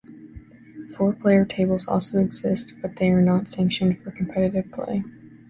Four-player 0.97 1.45
tables 1.45 1.87
also 1.87 2.17
exist, 2.17 2.73
but 2.81 2.95
they 2.95 3.09
are 3.09 3.21
not 3.21 3.47
sanctioned 3.47 4.01
for 4.01 4.09
competitive 4.09 4.71
play. 4.71 5.03